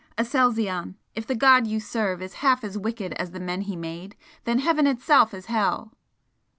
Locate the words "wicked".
2.75-3.13